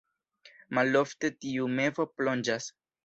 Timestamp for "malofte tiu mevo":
0.77-2.07